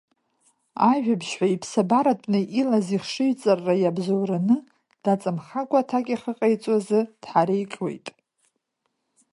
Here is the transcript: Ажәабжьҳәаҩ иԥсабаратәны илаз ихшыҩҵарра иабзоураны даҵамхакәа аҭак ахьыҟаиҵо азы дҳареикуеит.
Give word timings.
Ажәабжьҳәаҩ 0.91 1.51
иԥсабаратәны 1.55 2.39
илаз 2.59 2.87
ихшыҩҵарра 2.95 3.75
иабзоураны 3.77 4.57
даҵамхакәа 5.03 5.79
аҭак 5.81 6.07
ахьыҟаиҵо 6.15 6.71
азы 6.77 6.99
дҳареикуеит. 7.21 8.07